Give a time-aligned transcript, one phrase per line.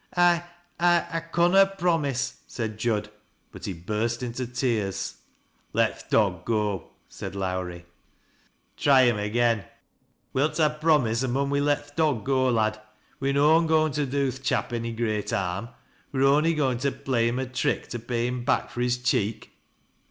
[0.17, 0.43] "I—
[1.11, 3.11] 1 conna promise," said Jud;
[3.51, 5.17] but he burst into teais."
[5.73, 7.85] Let th' dog go," said Lowrie."
[8.77, 9.63] Try him again.
[10.33, 12.81] Wilt ta promise, or mun we let th' dog go, lad?
[13.19, 15.69] We're noan goin' to do th' chap ony great harm;
[16.11, 19.51] we're on'y goin' to play him a trick to pay him back fur his cheek.'